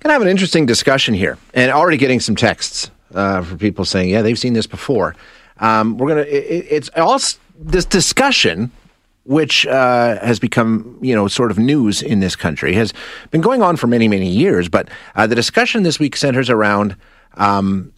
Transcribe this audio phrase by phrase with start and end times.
[0.00, 4.08] Gonna have an interesting discussion here, and already getting some texts uh, for people saying,
[4.08, 5.14] "Yeah, they've seen this before."
[5.58, 6.22] Um, we're gonna.
[6.22, 7.18] It, it's all
[7.54, 8.70] this discussion,
[9.24, 12.94] which uh, has become you know sort of news in this country, has
[13.30, 14.70] been going on for many many years.
[14.70, 16.96] But uh, the discussion this week centers around
[17.34, 17.92] um,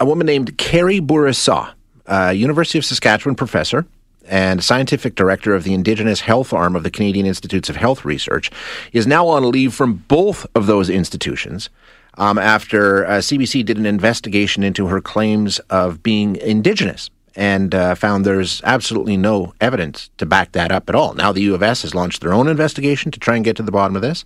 [0.00, 1.74] a woman named Carrie Bourassa,
[2.06, 3.86] a University of Saskatchewan professor
[4.28, 8.50] and scientific director of the Indigenous Health arm of the Canadian Institutes of Health Research,
[8.92, 11.70] is now on leave from both of those institutions.
[12.18, 17.94] Um, after uh, CBC did an investigation into her claims of being Indigenous and uh,
[17.94, 21.14] found there's absolutely no evidence to back that up at all.
[21.14, 23.62] Now, the U of S has launched their own investigation to try and get to
[23.62, 24.24] the bottom of this.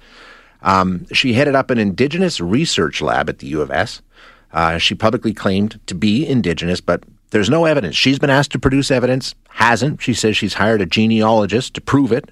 [0.62, 4.00] Um, she headed up an Indigenous research lab at the U of S.
[4.52, 7.96] Uh, she publicly claimed to be Indigenous, but there's no evidence.
[7.96, 10.02] She's been asked to produce evidence, hasn't.
[10.02, 12.30] She says she's hired a genealogist to prove it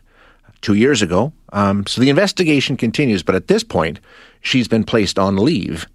[0.61, 1.33] two years ago.
[1.53, 4.01] Um, so the investigation continues, but at this point,
[4.41, 5.87] she's been placed on leave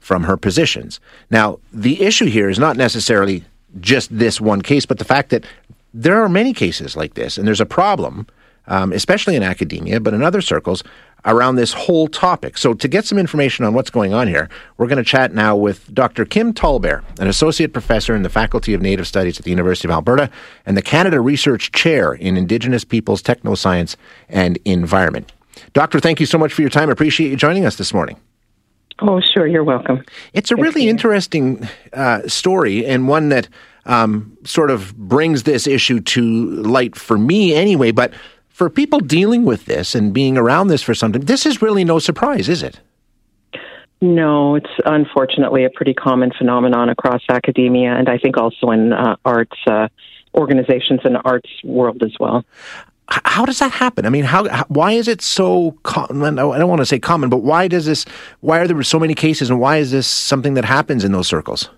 [0.00, 1.00] from her positions.
[1.30, 3.44] Now, the issue here is not necessarily
[3.80, 5.44] just this one case, but the fact that
[5.92, 8.26] there are many cases like this, and there's a problem,
[8.68, 10.82] um, especially in academia, but in other circles,
[11.24, 12.56] around this whole topic.
[12.58, 15.56] So, to get some information on what's going on here, we're going to chat now
[15.56, 16.24] with Dr.
[16.24, 19.92] Kim Tallbear, an associate professor in the Faculty of Native Studies at the University of
[19.92, 20.30] Alberta
[20.64, 23.96] and the Canada Research Chair in Indigenous Peoples, Technoscience,
[24.28, 25.32] and Environment.
[25.72, 26.88] Doctor, thank you so much for your time.
[26.88, 28.18] I appreciate you joining us this morning.
[29.00, 29.46] Oh, sure.
[29.46, 30.02] You're welcome.
[30.32, 33.48] It's a really interesting uh, story and one that
[33.84, 36.22] um, sort of brings this issue to
[36.62, 37.90] light for me anyway.
[37.90, 38.12] But
[38.56, 41.84] for people dealing with this and being around this for some time, this is really
[41.84, 42.80] no surprise, is it?
[44.00, 49.16] No, it's unfortunately a pretty common phenomenon across academia and I think also in uh,
[49.26, 49.88] arts uh,
[50.34, 52.46] organizations and arts world as well.
[53.08, 54.06] How does that happen?
[54.06, 56.38] I mean, how, how why is it so common?
[56.38, 58.06] I don't want to say common, but why does this?
[58.40, 61.28] Why are there so many cases, and why is this something that happens in those
[61.28, 61.68] circles?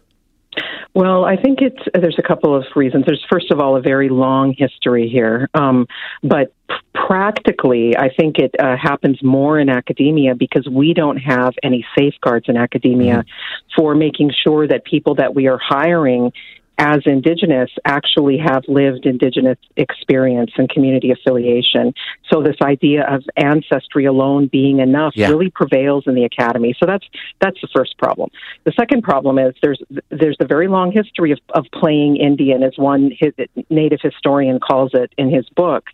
[0.99, 3.05] Well, I think it's there's a couple of reasons.
[3.07, 5.87] There's first of all a very long history here, um,
[6.25, 6.53] but
[6.93, 12.47] practically, I think it uh, happens more in academia because we don't have any safeguards
[12.49, 13.81] in academia mm-hmm.
[13.81, 16.33] for making sure that people that we are hiring
[16.78, 21.93] as Indigenous actually have lived Indigenous experience and community affiliation.
[22.31, 25.28] So this idea of ancestry alone being enough yeah.
[25.28, 26.75] really prevails in the academy.
[26.78, 27.05] So that's
[27.41, 28.31] that's the first problem.
[28.65, 32.75] The second problem is there's there's a very long history of, of playing Indian, as
[32.77, 33.33] one his,
[33.71, 35.84] native historian calls it in his book.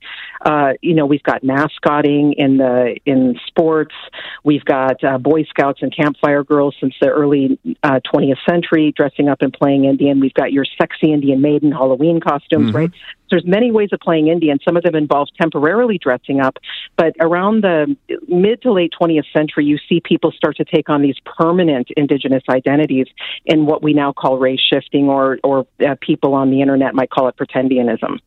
[0.44, 3.94] Uh, you know, we've got mascotting in the in sports.
[4.44, 9.28] We've got uh, Boy Scouts and campfire girls since the early uh, 20th century dressing
[9.28, 10.20] up and playing Indian.
[10.20, 12.76] We've got your sexy Indian maiden Halloween costumes, mm-hmm.
[12.76, 12.90] right?
[13.30, 14.58] There's many ways of playing Indian.
[14.64, 16.58] Some of them involve temporarily dressing up,
[16.96, 17.96] but around the
[18.28, 22.42] mid to late 20th century, you see people start to take on these permanent indigenous
[22.48, 23.06] identities
[23.44, 27.10] in what we now call race shifting, or or uh, people on the internet might
[27.10, 28.20] call it pretendianism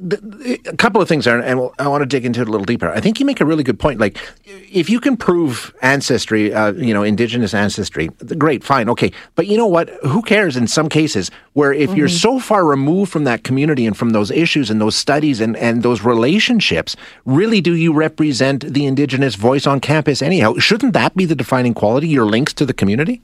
[0.00, 2.90] a couple of things there, and I want to dig into it a little deeper.
[2.90, 4.00] I think you make a really good point.
[4.00, 8.08] Like, if you can prove ancestry, uh, you know, indigenous ancestry,
[8.38, 9.12] great, fine, okay.
[9.34, 9.90] But you know what?
[10.02, 11.98] Who cares in some cases where if mm-hmm.
[11.98, 15.56] you're so far removed from that community and from those issues and those studies and,
[15.58, 20.54] and those relationships, really do you represent the indigenous voice on campus anyhow?
[20.56, 23.20] Shouldn't that be the defining quality, your links to the community?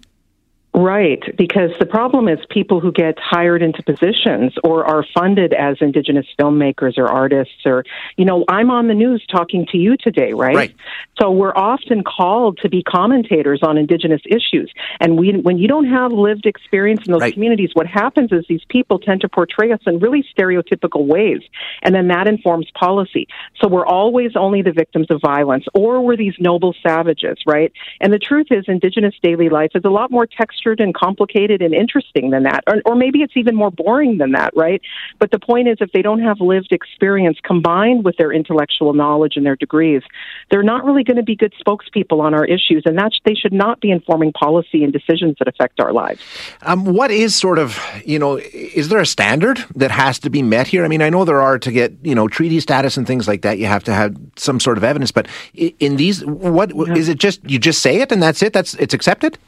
[0.75, 5.77] Right, because the problem is people who get hired into positions or are funded as
[5.81, 7.85] Indigenous filmmakers or artists, or,
[8.17, 10.55] you know, I'm on the news talking to you today, right?
[10.55, 10.75] right.
[11.21, 14.73] So we're often called to be commentators on Indigenous issues.
[15.01, 17.33] And we, when you don't have lived experience in those right.
[17.33, 21.41] communities, what happens is these people tend to portray us in really stereotypical ways.
[21.83, 23.27] And then that informs policy.
[23.61, 27.73] So we're always only the victims of violence, or we're these noble savages, right?
[28.01, 30.27] And the truth is, Indigenous daily life is a lot more
[30.59, 32.63] textured and complicated and interesting than that.
[32.67, 34.81] Or, or maybe it's even more boring than that, right?
[35.19, 39.35] But the point is, if they don't have lived experience combined with their intellectual knowledge
[39.37, 40.03] and their degrees,
[40.51, 43.53] they're not really going to be good spokespeople on our issues, and that they should
[43.53, 46.23] not be informing policy and decisions that affect our lives.
[46.63, 50.43] Um, what is sort of, you know, is there a standard that has to be
[50.43, 50.85] met here?
[50.85, 53.43] I mean, I know there are to get, you know, treaty status and things like
[53.43, 53.59] that.
[53.59, 56.95] You have to have some sort of evidence, but in these, what yeah.
[56.95, 57.19] is it?
[57.19, 58.53] Just you just say it and that's it.
[58.53, 59.39] That's it's accepted.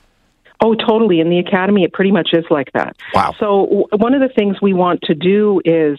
[0.62, 1.20] Oh, totally.
[1.20, 2.94] In the academy, it pretty much is like that.
[3.14, 3.34] Wow.
[3.40, 5.98] So, w- one of the things we want to do is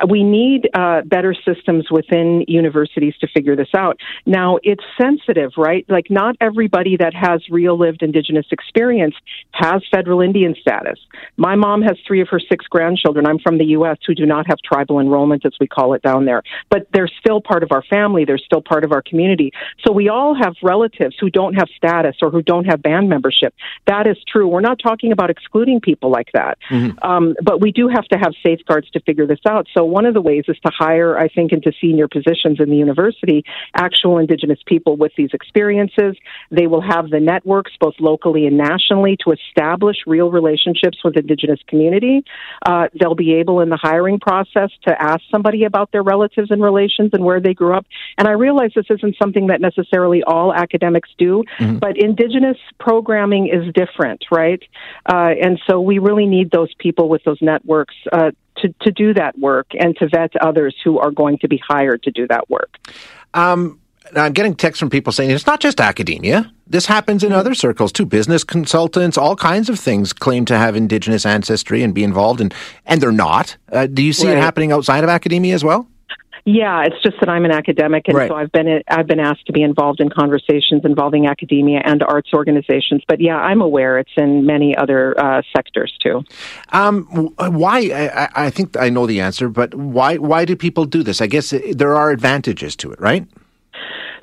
[0.00, 4.00] uh, we need uh, better systems within universities to figure this out.
[4.26, 5.86] Now, it's sensitive, right?
[5.88, 9.14] Like, not everybody that has real lived Indigenous experience
[9.52, 10.98] has federal Indian status.
[11.36, 13.26] My mom has three of her six grandchildren.
[13.26, 13.98] I'm from the U.S.
[14.04, 17.40] who do not have tribal enrollment, as we call it down there, but they're still
[17.40, 18.24] part of our family.
[18.24, 19.52] They're still part of our community.
[19.86, 23.54] So, we all have relatives who don't have status or who don't have band membership.
[23.86, 24.46] That is true.
[24.48, 26.98] We're not talking about excluding people like that, mm-hmm.
[27.08, 29.66] um, but we do have to have safeguards to figure this out.
[29.76, 32.76] So one of the ways is to hire, I think, into senior positions in the
[32.76, 33.44] university,
[33.74, 36.16] actual Indigenous people with these experiences.
[36.50, 41.60] They will have the networks, both locally and nationally, to establish real relationships with Indigenous
[41.66, 42.24] community.
[42.64, 46.62] Uh, they'll be able, in the hiring process, to ask somebody about their relatives and
[46.62, 47.86] relations and where they grew up.
[48.16, 51.78] And I realize this isn't something that necessarily all academics do, mm-hmm.
[51.78, 53.89] but Indigenous programming is different
[54.30, 54.62] right?
[55.06, 59.14] Uh, and so we really need those people with those networks uh, to, to do
[59.14, 62.48] that work and to vet others who are going to be hired to do that
[62.50, 62.76] work.
[63.34, 63.80] Um,
[64.16, 66.52] I'm getting texts from people saying it's not just academia.
[66.66, 67.38] This happens in mm-hmm.
[67.38, 68.06] other circles too.
[68.06, 72.54] Business consultants, all kinds of things claim to have indigenous ancestry and be involved, and
[72.86, 73.56] and they're not.
[73.70, 74.36] Uh, do you see right.
[74.36, 75.86] it happening outside of academia as well?
[76.44, 78.28] Yeah, it's just that I'm an academic, and right.
[78.28, 82.30] so I've been I've been asked to be involved in conversations involving academia and arts
[82.32, 83.02] organizations.
[83.06, 86.24] But yeah, I'm aware it's in many other uh, sectors too.
[86.70, 87.04] Um,
[87.36, 87.78] why?
[87.78, 90.16] I, I think I know the answer, but why?
[90.16, 91.20] Why do people do this?
[91.20, 93.26] I guess there are advantages to it, right?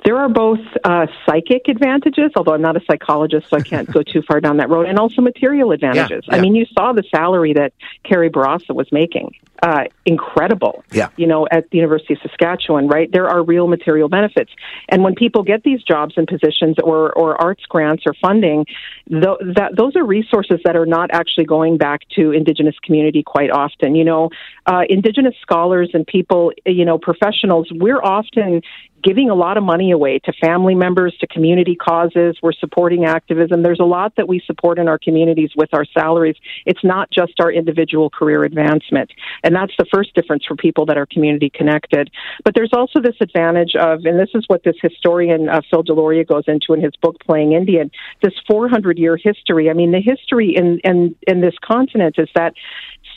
[0.04, 4.02] There are both uh, psychic advantages, although I'm not a psychologist, so I can't go
[4.02, 6.24] too far down that road, and also material advantages.
[6.26, 6.38] Yeah, yeah.
[6.38, 7.72] I mean, you saw the salary that
[8.04, 9.34] Carrie Bourassa was making.
[9.60, 11.08] Uh, incredible, yeah.
[11.16, 13.10] you know, at the University of Saskatchewan, right?
[13.10, 14.52] There are real material benefits.
[14.88, 18.66] And when people get these jobs and positions or, or arts grants or funding,
[19.10, 23.50] th- that, those are resources that are not actually going back to Indigenous community quite
[23.50, 23.96] often.
[23.96, 24.30] You know,
[24.64, 28.62] uh, Indigenous scholars and people, you know, professionals, we're often
[29.02, 32.36] giving a lot of money away to family members, to community causes.
[32.42, 33.62] We're supporting activism.
[33.62, 36.36] There's a lot that we support in our communities with our salaries.
[36.66, 39.10] It's not just our individual career advancement.
[39.48, 42.10] And that's the first difference for people that are community connected.
[42.44, 46.28] But there's also this advantage of, and this is what this historian, uh, Phil Deloria,
[46.28, 47.90] goes into in his book, Playing Indian,
[48.22, 49.70] this 400 year history.
[49.70, 52.52] I mean, the history in, in, in this continent is that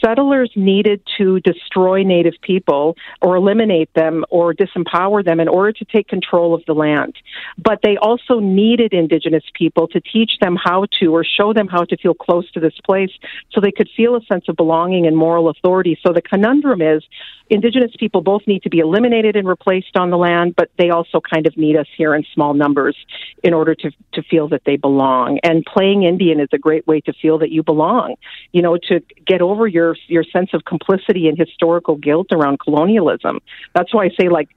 [0.04, 5.86] settlers needed to destroy native people or eliminate them or disempower them in order to
[5.86, 7.14] take control of the land.
[7.58, 11.84] But they also needed indigenous people to teach them how to or show them how
[11.84, 13.12] to feel close to this place
[13.52, 16.00] so they could feel a sense of belonging and moral authority.
[16.06, 17.04] So the conundrum is
[17.50, 21.20] indigenous people both need to be eliminated and replaced on the land, but they also
[21.20, 22.96] kind of need us here in small numbers
[23.44, 25.40] in order to, to feel that they belong.
[25.44, 28.16] And playing Indian is a great way to feel that you belong,
[28.52, 33.40] you know, to get over your, your sense of complicity and historical guilt around colonialism.
[33.76, 34.50] That's why I say, like,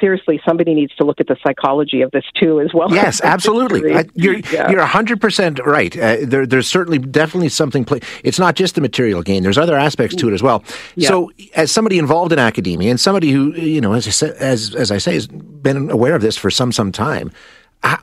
[0.00, 2.92] seriously, somebody needs to look at the psychology of this too, as well.
[2.92, 3.94] Yes, absolutely.
[3.94, 4.70] I, you're yeah.
[4.70, 5.96] you're hundred percent right.
[5.96, 7.84] Uh, there, there's certainly definitely something.
[7.84, 9.42] Play- it's not just the material gain.
[9.42, 10.64] There's other aspects to it as well.
[10.94, 11.08] Yeah.
[11.08, 14.74] So, as somebody involved in academia and somebody who you know, as I say, as
[14.74, 17.30] as I say, has been aware of this for some some time.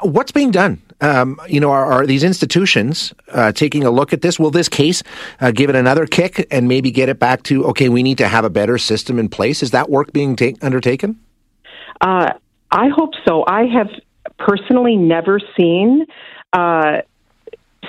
[0.02, 0.82] what's being done?
[1.02, 4.38] Um, you know, are, are these institutions uh, taking a look at this?
[4.38, 5.02] Will this case
[5.40, 7.90] uh, give it another kick and maybe get it back to okay?
[7.90, 9.64] We need to have a better system in place.
[9.64, 11.20] Is that work being ta- undertaken?
[12.02, 12.34] Uh,
[12.72, 13.44] I hope so.
[13.46, 13.90] I have
[14.38, 16.06] personally never seen
[16.52, 17.02] uh,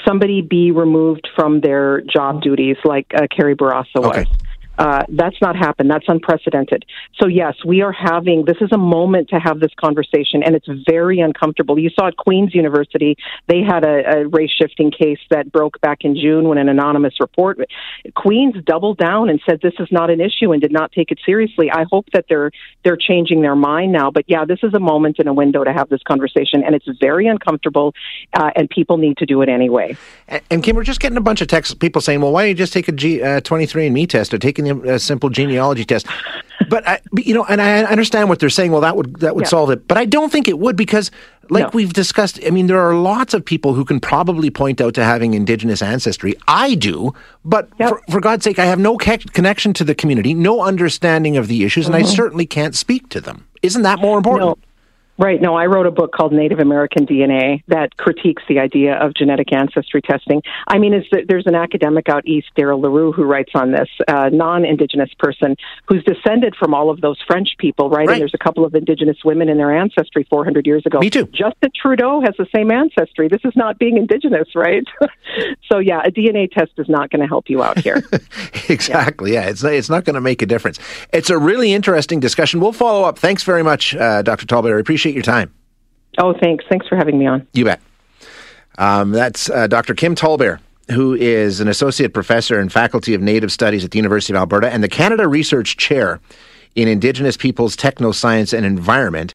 [0.07, 4.17] somebody be removed from their job duties like uh, Carrie Bourassa was.
[4.17, 4.27] Okay.
[4.83, 5.89] Uh, that's not happened.
[5.89, 6.85] That's unprecedented.
[7.21, 8.45] So yes, we are having.
[8.45, 11.79] This is a moment to have this conversation, and it's very uncomfortable.
[11.79, 15.99] You saw at Queen's University, they had a, a race shifting case that broke back
[16.01, 17.61] in June when an anonymous report.
[18.17, 21.21] Queen's doubled down and said this is not an issue and did not take it
[21.25, 21.71] seriously.
[21.71, 22.51] I hope that they're
[22.83, 24.11] they're changing their mind now.
[24.11, 26.89] But yeah, this is a moment and a window to have this conversation, and it's
[27.01, 27.95] very uncomfortable,
[28.33, 29.97] uh, and people need to do it anyway.
[30.27, 32.49] And, and Kim, we're just getting a bunch of texts, people saying, "Well, why don't
[32.49, 36.07] you just take a G, uh, 23andMe test or taking a simple genealogy test.
[36.69, 38.73] But I, you know, and I understand what they're saying.
[38.73, 39.49] Well, that would that would yeah.
[39.49, 39.87] solve it.
[39.87, 41.11] But I don't think it would because,
[41.51, 41.71] like no.
[41.75, 45.05] we've discussed, I mean, there are lots of people who can probably point out to
[45.05, 46.35] having indigenous ancestry.
[46.49, 47.15] I do,
[47.45, 47.91] but yep.
[47.91, 51.65] for, for, God's sake, I have no connection to the community, no understanding of the
[51.65, 52.07] issues, and mm-hmm.
[52.07, 53.47] I certainly can't speak to them.
[53.63, 54.59] Isn't that more important?
[54.59, 54.59] No.
[55.23, 55.41] Right.
[55.41, 59.53] No, I wrote a book called Native American DNA that critiques the idea of genetic
[59.53, 60.43] ancestry testing.
[60.67, 63.89] I mean, is that there's an academic out east, Darryl Leroux, who writes on this,
[64.09, 65.55] a non-Indigenous person
[65.87, 68.09] who's descended from all of those French people, right?
[68.09, 68.15] Right.
[68.15, 70.99] And there's a couple of Indigenous women in their ancestry 400 years ago.
[70.99, 71.27] Me too.
[71.27, 73.29] Justin Trudeau has the same ancestry.
[73.29, 74.83] This is not being Indigenous, right?
[75.71, 78.03] so yeah, a DNA test is not going to help you out here.
[78.69, 79.35] exactly.
[79.35, 80.81] Yeah, it's it's not going to make a difference.
[81.13, 82.59] It's a really interesting discussion.
[82.59, 83.21] We'll follow up.
[83.21, 84.47] Thanks very much, uh, Dr.
[84.47, 84.79] Tallbear.
[84.79, 85.53] I appreciate your time.
[86.19, 86.65] oh, thanks.
[86.69, 87.47] Thanks for having me on.
[87.53, 87.81] You bet.
[88.79, 89.95] Um, that's uh, Dr.
[89.95, 90.59] Kim Tallbear,
[90.91, 94.73] who is an associate professor and faculty of Native Studies at the University of Alberta
[94.73, 96.21] and the Canada Research Chair
[96.75, 99.31] in Indigenous Peoples, Technoscience, and Environment.